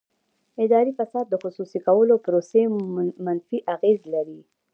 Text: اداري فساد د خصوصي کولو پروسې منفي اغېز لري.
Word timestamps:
اداري 0.65 0.91
فساد 0.99 1.25
د 1.29 1.35
خصوصي 1.43 1.79
کولو 1.87 2.15
پروسې 2.25 2.61
منفي 3.25 3.57
اغېز 3.75 3.99
لري. 4.13 4.39